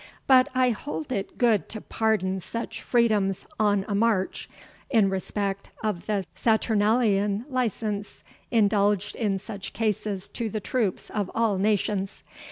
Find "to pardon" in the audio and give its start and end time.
1.69-2.39